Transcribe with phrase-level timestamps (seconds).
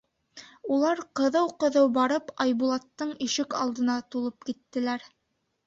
[0.77, 5.09] Улар, ҡыҙыу-ҡыҙыу барып, Айбулаттың ишек алдына тулып киттеләр.